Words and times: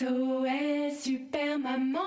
SOS 0.00 0.98
Super 0.98 1.58
Maman. 1.58 2.00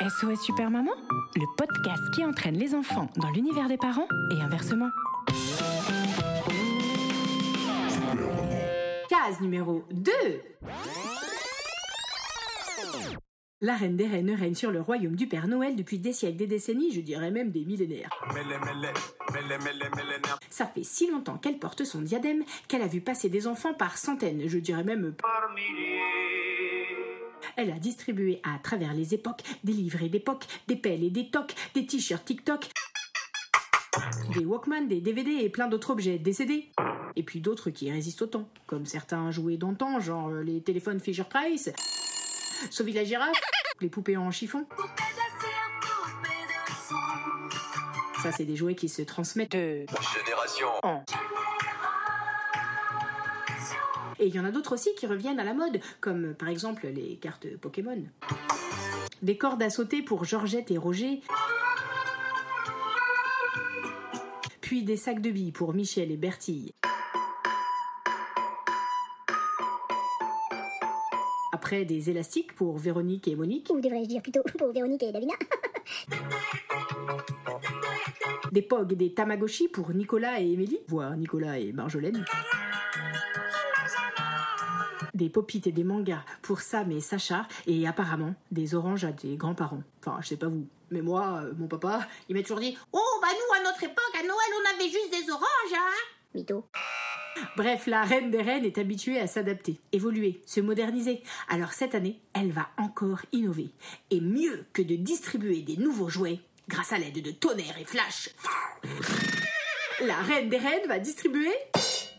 SOS 0.00 0.40
Super 0.44 0.70
Maman, 0.70 0.92
le 1.34 1.56
podcast 1.56 2.02
qui 2.14 2.24
entraîne 2.24 2.56
les 2.56 2.76
enfants 2.76 3.08
dans 3.16 3.30
l'univers 3.30 3.66
des 3.66 3.76
parents 3.76 4.06
et 4.30 4.40
inversement. 4.40 4.90
Case 9.08 9.40
numéro 9.40 9.84
2 9.90 10.12
La 13.60 13.76
reine 13.76 13.96
des 13.96 14.06
reines 14.06 14.34
règne 14.34 14.54
sur 14.54 14.72
le 14.72 14.80
royaume 14.80 15.14
du 15.14 15.28
Père 15.28 15.46
Noël 15.46 15.76
depuis 15.76 15.98
des 15.98 16.12
siècles, 16.12 16.36
des 16.36 16.48
décennies, 16.48 16.92
je 16.92 17.00
dirais 17.00 17.30
même 17.30 17.50
des 17.50 17.64
millénaires. 17.64 18.10
Ça 20.50 20.66
fait 20.66 20.82
si 20.82 21.08
longtemps 21.08 21.38
qu'elle 21.38 21.58
porte 21.58 21.84
son 21.84 22.02
diadème 22.02 22.42
qu'elle 22.66 22.82
a 22.82 22.88
vu 22.88 23.00
passer 23.00 23.28
des 23.28 23.46
enfants 23.46 23.72
par 23.72 23.96
centaines, 23.96 24.48
je 24.48 24.58
dirais 24.58 24.82
même 24.82 25.14
par 25.14 25.54
milliers. 25.54 26.00
Elle 27.56 27.70
a 27.70 27.78
distribué 27.78 28.40
à 28.42 28.58
travers 28.58 28.92
les 28.92 29.14
époques 29.14 29.42
des 29.62 29.72
livrets 29.72 30.08
d'époque, 30.08 30.46
des 30.66 30.76
pelles 30.76 31.04
et 31.04 31.10
des 31.10 31.30
tocs, 31.30 31.54
des 31.74 31.86
t-shirts 31.86 32.24
TikTok, 32.24 32.68
des 34.34 34.44
Walkman, 34.44 34.88
des 34.88 35.00
DVD 35.00 35.30
et 35.30 35.48
plein 35.48 35.68
d'autres 35.68 35.90
objets, 35.90 36.18
des 36.18 36.32
CD. 36.32 36.70
Et 37.14 37.22
puis 37.22 37.40
d'autres 37.40 37.70
qui 37.70 37.90
résistent 37.90 38.22
au 38.22 38.26
temps, 38.26 38.48
comme 38.66 38.84
certains 38.84 39.30
jouets 39.30 39.56
d'antan, 39.56 40.00
genre 40.00 40.30
euh, 40.30 40.42
les 40.42 40.60
téléphones 40.60 40.98
Fisher 40.98 41.24
Price, 41.30 41.70
Sauver 42.70 42.92
la 42.92 43.04
girafe, 43.04 43.40
les 43.80 43.88
poupées 43.88 44.16
en 44.16 44.30
chiffon. 44.30 44.66
Ça, 48.22 48.32
c'est 48.32 48.44
des 48.44 48.56
jouets 48.56 48.74
qui 48.74 48.88
se 48.88 49.02
transmettent 49.02 49.52
de 49.52 49.84
Génération. 50.18 50.68
Et 54.18 54.28
il 54.28 54.34
y 54.34 54.40
en 54.40 54.44
a 54.44 54.50
d'autres 54.50 54.74
aussi 54.74 54.94
qui 54.94 55.06
reviennent 55.06 55.40
à 55.40 55.44
la 55.44 55.54
mode, 55.54 55.80
comme 56.00 56.34
par 56.34 56.48
exemple 56.48 56.86
les 56.86 57.16
cartes 57.16 57.46
Pokémon. 57.58 58.02
Des 59.22 59.36
cordes 59.36 59.62
à 59.62 59.70
sauter 59.70 60.02
pour 60.02 60.24
Georgette 60.24 60.70
et 60.70 60.78
Roger. 60.78 61.20
Puis 64.60 64.82
des 64.82 64.96
sacs 64.96 65.20
de 65.20 65.30
billes 65.30 65.52
pour 65.52 65.74
Michel 65.74 66.10
et 66.10 66.16
Bertille. 66.16 66.72
Après 71.64 71.86
des 71.86 72.10
élastiques 72.10 72.54
pour 72.54 72.76
Véronique 72.76 73.26
et 73.26 73.34
Monique. 73.36 73.70
Ou 73.72 73.80
devrais-je 73.80 74.06
dire 74.06 74.20
plutôt 74.20 74.42
pour 74.58 74.70
Véronique 74.70 75.02
et 75.02 75.10
Davina 75.10 75.32
Des 78.52 78.60
POG 78.60 78.92
et 78.92 78.96
des 78.96 79.14
Tamagotchi 79.14 79.68
pour 79.68 79.94
Nicolas 79.94 80.42
et 80.42 80.52
Émilie, 80.52 80.80
voire 80.88 81.16
Nicolas 81.16 81.58
et 81.58 81.72
Marjolaine. 81.72 82.22
Des 85.14 85.30
popites 85.30 85.66
et 85.66 85.72
des 85.72 85.84
mangas 85.84 86.22
pour 86.42 86.60
Sam 86.60 86.92
et 86.92 87.00
Sacha, 87.00 87.48
et 87.66 87.88
apparemment 87.88 88.34
des 88.50 88.74
oranges 88.74 89.06
à 89.06 89.12
des 89.12 89.38
grands-parents. 89.38 89.82
Enfin, 90.00 90.18
je 90.20 90.28
sais 90.28 90.36
pas 90.36 90.48
vous, 90.48 90.66
mais 90.90 91.00
moi, 91.00 91.44
euh, 91.44 91.54
mon 91.56 91.66
papa, 91.66 92.06
il 92.28 92.36
m'a 92.36 92.42
toujours 92.42 92.60
dit 92.60 92.76
Oh, 92.92 93.18
bah 93.22 93.28
nous, 93.32 93.58
à 93.58 93.64
notre 93.64 93.82
époque, 93.82 94.14
à 94.14 94.22
Noël, 94.22 94.34
on 94.60 94.74
avait 94.76 94.90
juste 94.90 95.10
des 95.10 95.32
oranges, 95.32 95.72
hein 95.72 95.94
Mytho. 96.34 96.66
Bref, 97.56 97.86
la 97.86 98.02
reine 98.02 98.30
des 98.30 98.42
reines 98.42 98.64
est 98.64 98.78
habituée 98.78 99.18
à 99.20 99.26
s'adapter, 99.26 99.78
évoluer, 99.92 100.40
se 100.46 100.60
moderniser. 100.60 101.22
Alors 101.48 101.72
cette 101.72 101.94
année, 101.94 102.20
elle 102.32 102.50
va 102.50 102.68
encore 102.78 103.22
innover. 103.32 103.70
Et 104.10 104.20
mieux 104.20 104.66
que 104.72 104.82
de 104.82 104.96
distribuer 104.96 105.62
des 105.62 105.76
nouveaux 105.76 106.08
jouets, 106.08 106.40
grâce 106.68 106.92
à 106.92 106.98
l'aide 106.98 107.22
de 107.22 107.30
tonnerre 107.30 107.78
et 107.78 107.84
flash, 107.84 108.30
la 110.04 110.16
reine 110.16 110.48
des 110.48 110.58
reines 110.58 110.88
va 110.88 110.98
distribuer 110.98 111.52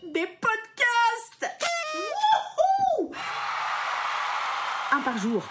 des 0.04 0.28
podcasts 0.42 1.52
Un 4.92 5.02
par 5.02 5.18
jour. 5.18 5.44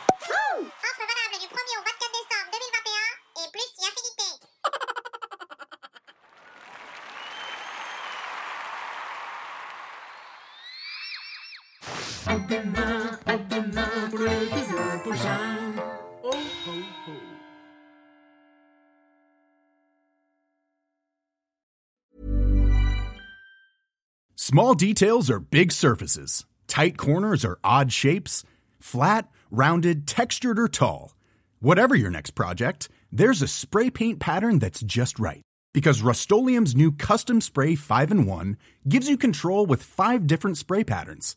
Oh. 12.27 12.41
Small 24.37 24.75
details 24.75 25.31
are 25.31 25.41
big 25.41 25.73
surfaces. 25.73 26.47
Tight 26.67 26.97
corners 26.97 27.45
are 27.45 27.59
odd 27.63 27.93
shapes. 27.93 28.45
Flat, 28.81 29.29
rounded, 29.51 30.07
textured, 30.07 30.59
or 30.59 30.69
tall. 30.69 31.15
Whatever 31.61 31.95
your 31.95 32.11
next 32.11 32.31
project, 32.31 32.89
there's 33.13 33.43
a 33.43 33.49
spray 33.49 33.91
paint 33.91 34.19
pattern 34.19 34.59
that's 34.59 34.81
just 34.81 35.19
right. 35.19 35.43
Because 35.73 36.03
Rust 36.03 36.31
new 36.31 36.93
Custom 36.93 37.41
Spray 37.41 37.75
5 37.75 38.11
in 38.11 38.27
1 38.27 38.57
gives 38.89 39.09
you 39.09 39.17
control 39.17 39.67
with 39.67 39.83
five 39.83 40.27
different 40.27 40.57
spray 40.57 40.85
patterns. 40.85 41.37